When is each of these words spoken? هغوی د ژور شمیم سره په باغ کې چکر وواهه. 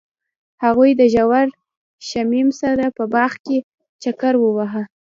هغوی 0.63 0.91
د 0.99 1.01
ژور 1.13 1.47
شمیم 2.09 2.49
سره 2.61 2.85
په 2.97 3.03
باغ 3.13 3.31
کې 3.45 3.57
چکر 4.03 4.33
وواهه. 4.39 4.83